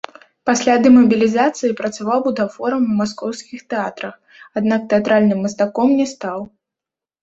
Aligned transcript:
Пасля 0.49 0.75
дэмабілізацыі 0.85 1.75
працаваў 1.81 2.19
бутафорам 2.29 2.81
у 2.89 2.99
маскоўскіх 3.03 3.59
тэатрах, 3.77 4.15
аднак 4.59 4.81
тэатральным 4.93 5.39
мастаком 5.49 5.99
не 6.03 6.13
стаў. 6.19 6.39